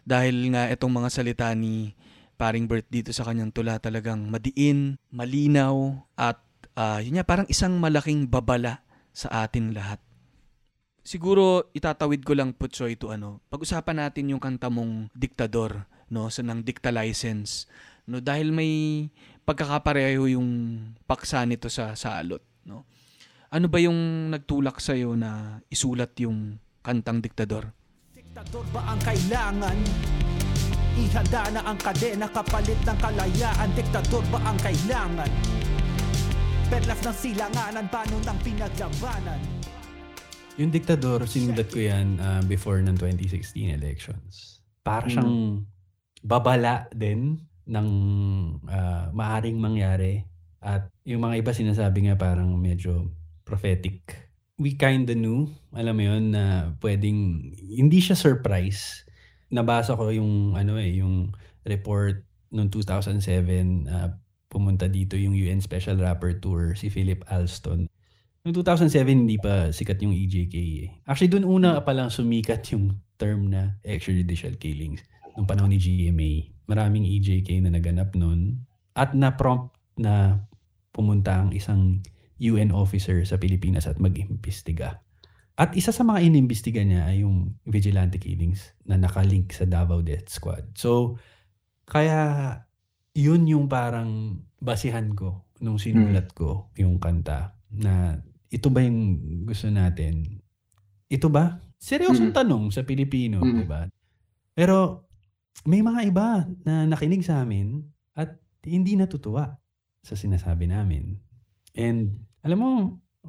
[0.03, 1.93] dahil nga itong mga salita ni
[2.37, 6.41] paring Bert dito sa kanyang tula talagang madiin, malinaw, at
[6.73, 8.81] ah, yun nga, parang isang malaking babala
[9.13, 10.01] sa atin lahat.
[11.05, 13.43] Siguro itatawid ko lang Putsoy to ano.
[13.53, 17.69] Pag-usapan natin yung kanta mong Diktador, no, sa ng Dicta License.
[18.09, 19.07] No, dahil may
[19.43, 20.49] pagkakapareho yung
[21.05, 22.87] paksa nito sa salot, no.
[23.53, 27.69] Ano ba yung nagtulak sa na isulat yung kantang Diktador?
[28.17, 29.77] Diktador ba ang kailangan?
[30.93, 35.29] Ihanda na ang kadena kapalit ng kalayaan Diktador ba ang kailangan?
[36.73, 39.37] Perlas ng silanganan, paano ng pinaglabanan?
[40.57, 44.57] Yung diktador, sinulat ko yan uh, before ng 2016 elections.
[44.81, 45.69] Para siyang
[46.25, 47.37] babala din
[47.69, 47.89] ng
[48.65, 50.25] uh, maaring mangyari.
[50.65, 53.05] At yung mga iba sinasabi nga parang medyo
[53.45, 54.33] prophetic.
[54.57, 59.05] We kinda knew, alam mo yun, na pwedeng, hindi siya surprise.
[59.53, 61.37] Nabasa ko yung, ano eh, yung
[61.69, 64.09] report noong 2007, uh,
[64.53, 67.89] pumunta dito yung UN Special Rapper Tour, si Philip Alston.
[68.45, 70.55] Noong 2007, hindi pa sikat yung EJK.
[70.55, 70.87] eh.
[71.09, 75.01] Actually, doon una pa lang sumikat yung term na extrajudicial killings.
[75.33, 76.53] Nung panahon ni GMA.
[76.69, 78.61] Maraming EJK na naganap noon.
[78.93, 80.45] At na-prompt na
[80.93, 82.05] pumunta ang isang
[82.37, 85.01] UN officer sa Pilipinas at mag-imbestiga.
[85.53, 90.27] At isa sa mga inimbestiga niya ay yung vigilante killings na nakalink sa Davao Death
[90.27, 90.73] Squad.
[90.75, 91.21] So,
[91.85, 92.62] kaya
[93.13, 98.17] yun yung parang basihan ko nung sinulat ko yung kanta na
[98.49, 100.41] ito ba yung gusto natin?
[101.09, 101.57] Ito ba?
[101.77, 103.57] Seryosong tanong sa Pilipino, Mm.
[103.59, 103.81] di ba?
[104.53, 105.09] Pero
[105.65, 107.81] may mga iba na nakinig sa amin
[108.13, 109.57] at hindi natutuwa
[110.01, 111.17] sa sinasabi namin.
[111.73, 112.71] And alam mo,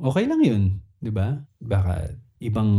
[0.01, 0.63] okay lang yun,
[1.01, 1.41] di ba?
[1.61, 2.71] Baka ibang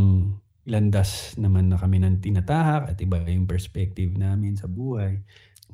[0.65, 5.21] landas naman na kami ng tinatahak at iba yung perspective namin sa buhay.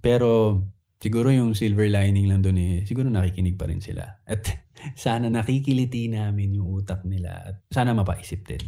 [0.03, 0.59] Pero
[1.01, 4.21] siguro yung silver lining lang doon eh, siguro nakikinig pa rin sila.
[4.23, 4.45] At
[4.95, 8.61] sana nakikiliti namin yung utak nila at sana mapaisip din.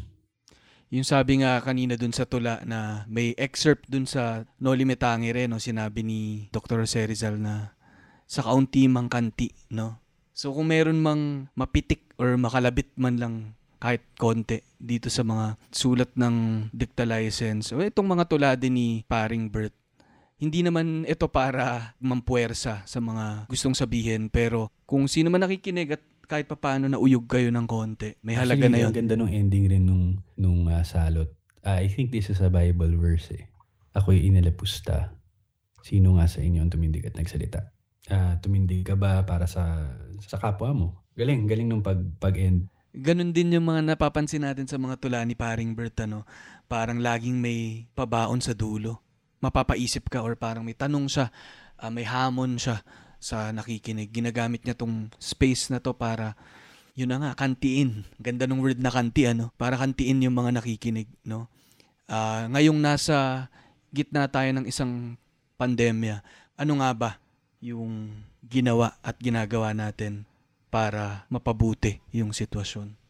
[0.94, 5.50] Yung sabi nga kanina dun sa tula na may excerpt dun sa No Limitangi rin,
[5.50, 6.86] no, sinabi ni Dr.
[6.86, 7.74] Jose Rizal na
[8.30, 10.02] sa kaunti mang kanti, no?
[10.38, 13.36] So kung meron mang mapitik or makalabit man lang
[13.82, 18.90] kahit konti dito sa mga sulat ng dicta license, o itong mga tula din ni
[19.10, 19.76] Paring Bert,
[20.44, 26.04] hindi naman ito para mampuwersa sa mga gustong sabihin, pero kung sino man nakikinig at
[26.28, 28.90] kahit papaano na uyog kayo ng konti, may halaga Actually, na yun.
[28.92, 31.32] Ang ganda nung ending rin nung, nung ah, salot.
[31.64, 33.48] Ah, I think this is a Bible verse eh.
[33.96, 35.16] Ako'y inalapusta.
[35.80, 37.72] Sino nga sa inyo ang tumindig at nagsalita?
[38.12, 40.88] Ah, tumindig ka ba para sa sa kapwa mo?
[41.16, 42.68] Galing, galing nung pag, pag-end.
[42.92, 46.28] Ganon din yung mga napapansin natin sa mga tula ni Paring Bert, ano?
[46.68, 49.02] Parang laging may pabaon sa dulo.
[49.44, 51.28] Mapapaisip ka or parang may tanong siya,
[51.76, 52.80] ah, may hamon siya
[53.20, 54.08] sa nakikinig.
[54.16, 56.40] Ginagamit niya tong space na to para,
[56.96, 58.08] yun na nga, kantiin.
[58.24, 59.52] Ganda ng word na kanti, ano?
[59.60, 61.52] Para kantiin yung mga nakikinig, no?
[62.08, 63.52] Ah, ngayong nasa
[63.92, 65.20] gitna tayo ng isang
[65.60, 66.24] pandemya,
[66.56, 67.12] ano nga ba
[67.64, 70.28] yung ginawa at ginagawa natin
[70.68, 73.03] para mapabuti yung sitwasyon.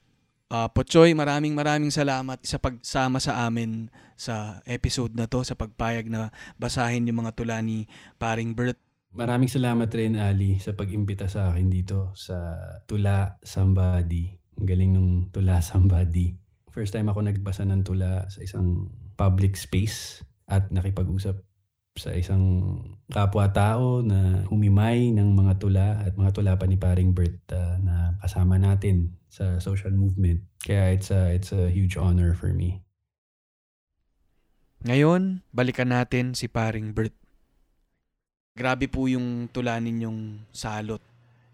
[0.52, 3.88] Ah, Pochoy, maraming maraming salamat sa pagsama sa amin
[4.20, 6.30] sa episode na to, sa pagpayag na
[6.60, 8.78] basahin yung mga tula ni Paring Bert.
[9.14, 12.58] Maraming salamat rin, Ali, sa pag-imbita sa akin dito sa
[12.90, 14.34] Tula Somebody.
[14.58, 16.34] Ang galing nung Tula Somebody.
[16.74, 21.38] First time ako nagbasa ng tula sa isang public space at nakipag-usap
[21.94, 27.38] sa isang kapwa-tao na humimay ng mga tula at mga tula pa ni Paring Bert
[27.54, 30.42] ah, na kasama natin sa social movement.
[30.66, 32.82] Kaya it's a, it's a huge honor for me.
[34.84, 37.14] Ngayon, balikan natin si Paring Bert.
[38.54, 41.02] Grabe po yung tula ninyong salot.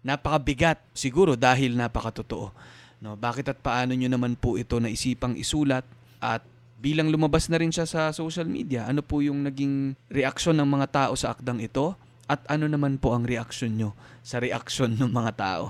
[0.00, 2.52] Napakabigat, siguro dahil napakatotoo.
[3.00, 5.84] No, bakit at paano nyo naman po ito naisipang isulat
[6.20, 6.44] at
[6.80, 10.86] bilang lumabas na rin siya sa social media, ano po yung naging reaksyon ng mga
[10.88, 11.92] tao sa akdang ito?
[12.24, 13.92] At ano naman po ang reaksyon nyo
[14.24, 15.64] sa reaksyon ng mga tao?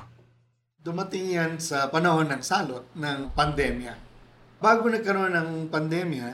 [0.81, 3.93] Dumating yan sa panahon ng salot ng pandemya.
[4.63, 6.29] Bago nagkaroon ng pandemya,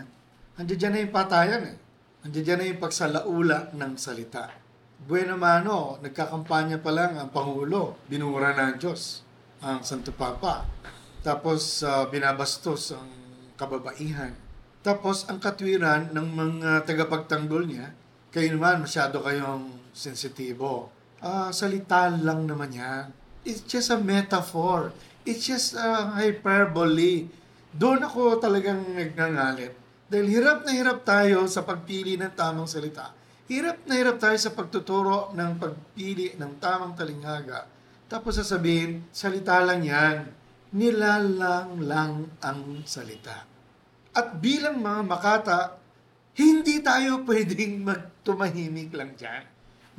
[0.61, 1.77] andiyan dyan na yung patayan eh.
[2.27, 4.51] Andiyan dyan na yung pagsalaula ng salita.
[5.07, 8.03] Bueno mano, nagkakampanya pa lang ang Pangulo.
[8.11, 9.22] Binura na ang Diyos,
[9.62, 10.66] ang Santo Papa.
[11.22, 13.11] Tapos ah, binabastos ang
[13.55, 14.46] kababaihan.
[14.87, 17.91] Tapos ang katwiran ng mga tagapagtanggol niya,
[18.30, 20.95] kayo naman masyado kayong sensitibo.
[21.18, 23.11] Ah, salita lang naman yan.
[23.43, 24.95] It's just a metaphor.
[25.26, 27.26] It's just a hyperbole.
[27.74, 29.74] Doon ako talagang nagngangalit.
[30.07, 33.11] Dahil hirap na hirap tayo sa pagpili ng tamang salita.
[33.51, 37.66] Hirap na hirap tayo sa pagtuturo ng pagpili ng tamang talinghaga.
[38.07, 40.30] Tapos sasabihin, salita lang yan.
[40.70, 43.56] Nilalang lang ang salita.
[44.17, 45.77] At bilang mga makata,
[46.41, 49.45] hindi tayo pwedeng magtumahimik lang dyan.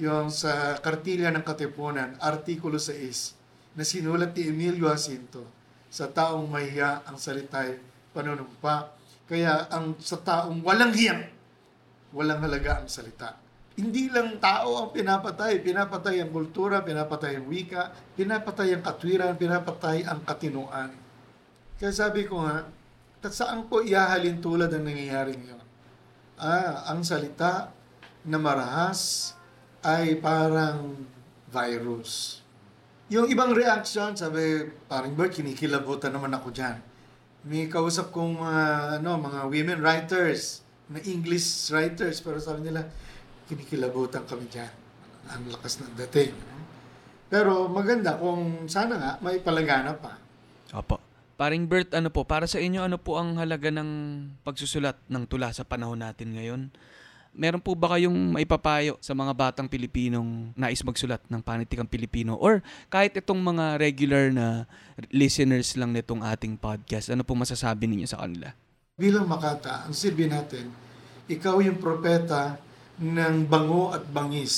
[0.01, 5.45] Yung sa Kartilya ng Katipunan, Artikulo 6, na sinulat ni Emilio Jacinto,
[5.93, 7.77] sa taong mahiya ang salita'y
[8.13, 8.97] panunumpa.
[9.29, 11.29] Kaya ang sa taong walang hiyang,
[12.13, 13.37] walang halaga ang salita.
[13.77, 15.61] Hindi lang tao ang pinapatay.
[15.61, 20.89] Pinapatay ang kultura, pinapatay ang wika, pinapatay ang katwiran, pinapatay ang katinuan.
[21.77, 22.65] Kaya sabi ko nga,
[23.25, 25.65] saan ko ihahalin tulad ang nangyayari ngayon?
[26.37, 27.73] Ah, ang salita
[28.27, 29.33] na marahas
[29.81, 30.93] ay parang
[31.49, 32.43] virus.
[33.07, 36.77] Yung ibang reaction, sabi, parang Bert, kinikilabutan naman ako dyan.
[37.47, 38.65] May kausap kong mga,
[38.99, 42.83] ano, mga women writers, na English writers, pero sabi nila,
[43.47, 44.71] kinikilabutan kami dyan.
[45.31, 46.35] Ang lakas ng dating.
[47.27, 50.15] Pero maganda kung sana nga may palagana pa.
[50.75, 51.06] Opo.
[51.37, 53.89] Paring Bert, ano po, para sa inyo, ano po ang halaga ng
[54.41, 56.73] pagsusulat ng tula sa panahon natin ngayon?
[57.37, 62.33] Meron po ba kayong maipapayo sa mga batang Pilipinong nais magsulat ng panitikang Pilipino?
[62.41, 64.65] Or kahit itong mga regular na
[65.13, 68.49] listeners lang nitong ating podcast, ano po masasabi ninyo sa kanila?
[68.97, 70.73] Bilang Makata, ang silbi natin,
[71.29, 72.57] ikaw yung propeta
[72.97, 74.57] ng bango at bangis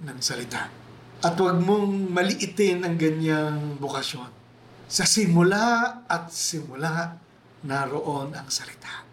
[0.00, 0.72] ng salita.
[1.20, 4.39] At huwag mong maliitin ang ganyang bukasyon.
[4.90, 7.14] Sa simula at simula,
[7.62, 9.06] naroon ang salita.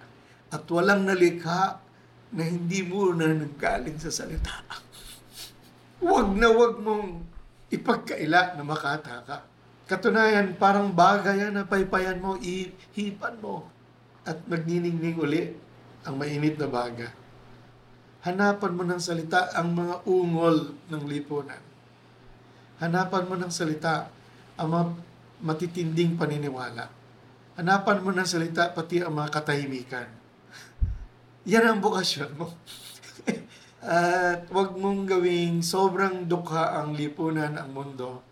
[0.49, 1.77] At walang nalikha
[2.33, 4.57] na hindi mo na nanggaling sa salita.
[6.01, 7.21] Huwag na huwag mong
[7.69, 9.37] ipagkaila na makata ka.
[9.85, 13.69] Katunayan, parang bagay yan na paypayan mo, ihipan mo.
[14.25, 15.53] At magniningning uli
[16.09, 17.13] ang mainit na baga.
[18.25, 21.61] Hanapan mo ng salita ang mga ungol ng lipunan.
[22.81, 24.09] Hanapan mo ng salita
[24.57, 24.85] ang mga
[25.41, 26.89] matitinding paniniwala.
[27.57, 30.07] Hanapan mo ng salita pati ang mga katahimikan.
[31.51, 32.53] Yan ang bukasyon mo.
[33.87, 38.25] At huwag mong gawing sobrang dukha ang lipunan, ang mundo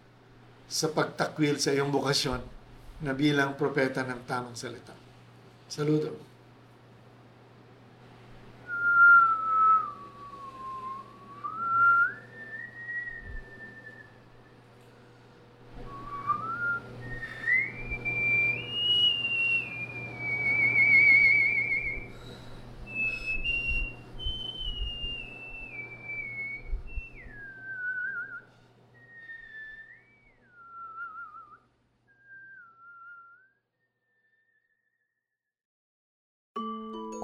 [0.66, 2.42] sa pagtakwil sa iyong bukasyon
[3.06, 4.98] na bilang propeta ng tamang salita.
[5.70, 6.25] Saludo.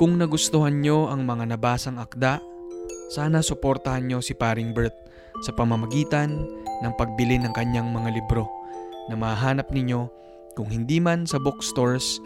[0.02, 2.42] Kung nagustuhan nyo ang mga nabasang akda,
[3.14, 4.98] sana suportahan nyo si Paring Bert
[5.46, 6.42] sa pamamagitan
[6.82, 8.50] ng pagbili ng kanyang mga libro
[9.06, 10.10] na mahanap ninyo
[10.58, 12.18] kung hindi man sa bookstores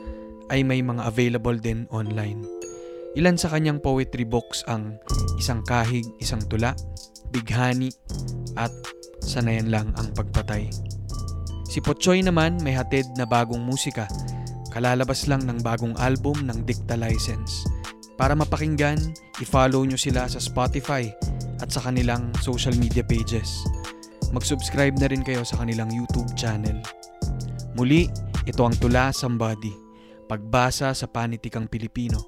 [0.55, 2.47] ay may mga available din online.
[3.19, 4.95] Ilan sa kanyang poetry books ang
[5.35, 6.79] Isang Kahig, Isang Tula,
[7.35, 7.91] Bighani,
[8.55, 8.71] at
[9.19, 10.71] Sanayan Lang ang Pagpatay.
[11.67, 14.07] Si Potsoy naman may hatid na bagong musika
[14.75, 17.63] Kalalabas lang ng bagong album ng Dicta License.
[18.19, 18.99] Para mapakinggan,
[19.39, 21.07] i-follow nyo sila sa Spotify
[21.63, 23.63] at sa kanilang social media pages.
[24.35, 26.75] Mag-subscribe na rin kayo sa kanilang YouTube channel.
[27.79, 28.11] Muli,
[28.43, 29.71] ito ang Tula Somebody,
[30.27, 32.19] pagbasa sa panitikang Pilipino,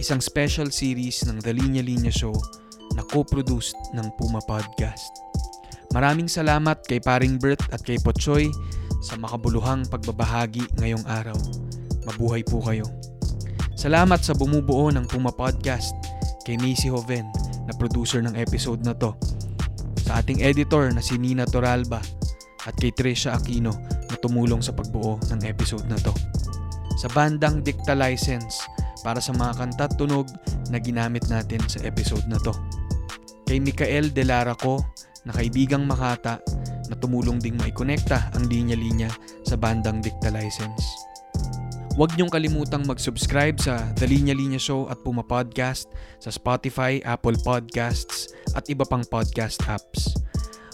[0.00, 2.32] isang special series ng The Linya Linya Show
[2.96, 5.12] na co-produced ng Puma Podcast.
[5.92, 8.48] Maraming salamat kay Paring Bert at kay Potsoy
[9.04, 11.36] sa makabuluhang pagbabahagi ngayong araw.
[12.10, 12.82] Mabuhay po kayo.
[13.78, 15.94] Salamat sa bumubuo ng Puma Podcast
[16.42, 17.22] kay Macy Hoven
[17.70, 19.14] na producer ng episode na to.
[20.02, 22.02] Sa ating editor na si Nina Toralba
[22.66, 23.70] at kay Trisha Aquino
[24.10, 26.10] na tumulong sa pagbuo ng episode na to.
[26.98, 28.58] Sa bandang Dicta License
[29.06, 30.26] para sa mga kanta at tunog
[30.74, 32.50] na ginamit natin sa episode na to.
[33.46, 34.82] Kay Mikael De Lara ko
[35.22, 36.42] na kaibigang Makata
[36.90, 39.14] na tumulong ding maikonekta ang linya-linya
[39.46, 41.09] sa bandang Dicta License.
[41.98, 45.90] Huwag niyong kalimutang mag-subscribe sa The Linya Linya Show at Puma Podcast
[46.22, 50.14] sa Spotify, Apple Podcasts at iba pang podcast apps.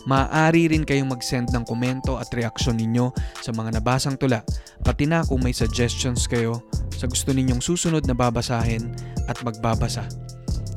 [0.06, 3.10] Maaari rin kayong mag-send ng komento at reaksyon ninyo
[3.42, 4.44] sa mga nabasang tula,
[4.86, 6.62] pati na kung may suggestions kayo
[6.94, 8.94] sa gusto ninyong susunod na babasahin
[9.26, 10.06] at magbabasa.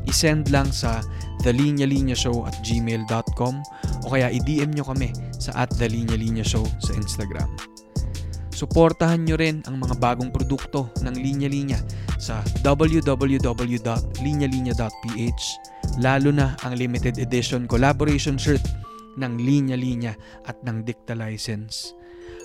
[0.09, 1.05] I-send lang sa
[1.45, 3.55] thelinyalinyashow at gmail.com
[4.01, 7.68] o kaya i-DM nyo kami sa at The Linya Linya Show sa Instagram.
[8.59, 11.79] Suportahan nyo rin ang mga bagong produkto ng Linya Linya
[12.19, 15.43] sa www.linyalinya.ph
[16.03, 18.59] lalo na ang limited edition collaboration shirt
[19.15, 20.11] ng Linya Linya
[20.43, 21.95] at ng Dicta License.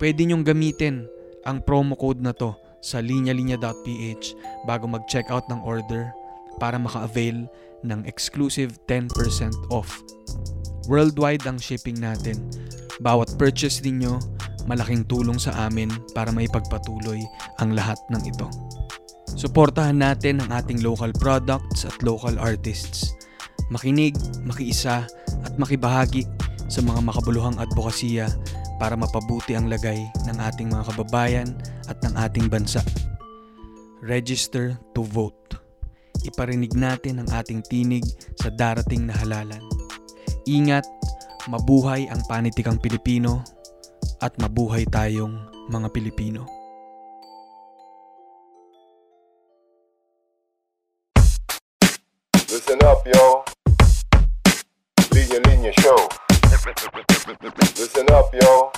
[0.00, 1.04] Pwede nyong gamitin
[1.44, 4.24] ang promo code na to sa linyalinya.ph
[4.66, 6.10] bago mag-checkout ng order
[6.58, 7.46] para maka-avail
[7.86, 9.10] ng exclusive 10%
[9.70, 10.02] off.
[10.90, 12.38] Worldwide ang shipping natin.
[12.98, 14.18] Bawat purchase ninyo,
[14.66, 17.22] malaking tulong sa amin para maipagpatuloy
[17.62, 18.48] ang lahat ng ito.
[19.38, 23.14] Suportahan natin ang ating local products at local artists.
[23.70, 25.06] Makinig, makiisa
[25.46, 26.26] at makibahagi
[26.66, 28.26] sa mga makabuluhang advokasya
[28.78, 31.50] para mapabuti ang lagay ng ating mga kababayan
[31.90, 32.80] at ng ating bansa.
[34.00, 35.58] Register to vote.
[36.22, 38.06] Iparinig natin ang ating tinig
[38.38, 39.62] sa darating na halalan.
[40.46, 40.86] Ingat,
[41.50, 43.42] mabuhay ang panitikang Pilipino
[44.22, 45.34] at mabuhay tayong
[45.70, 46.46] mga Pilipino.
[52.48, 53.44] Listen up, yo.
[55.12, 56.27] Linya Linya Show.
[56.66, 58.72] Listen up, yo.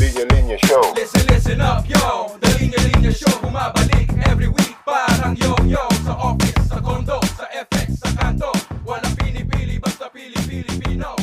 [0.00, 0.80] Linya Linya Show.
[0.96, 2.32] Listen, listen up, yo.
[2.40, 4.76] The Linya Linya Show bumabalik every week.
[4.86, 8.48] Parang yo-yo sa office, sa condo, sa FX, sa kanto.
[8.88, 11.15] Walang pinipili, basta pili-pili Pinoy.